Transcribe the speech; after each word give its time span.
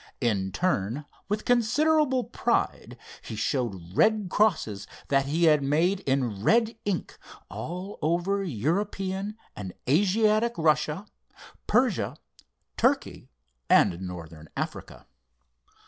In 0.19 0.51
turn, 0.51 1.05
with 1.29 1.45
considerable 1.45 2.23
pride 2.23 2.97
he 3.21 3.35
showed 3.35 3.95
red 3.95 4.29
crosses 4.31 4.87
he 5.27 5.43
had 5.43 5.61
made 5.61 5.99
in 5.99 6.41
red 6.43 6.75
ink 6.85 7.19
all 7.51 7.99
over 8.01 8.41
European 8.43 9.37
and 9.55 9.73
Asiatic 9.87 10.53
Russia, 10.57 11.05
Persia, 11.67 12.17
Turkey 12.77 13.29
and 13.69 14.01
Northern 14.01 14.49
Africa. 14.57 15.05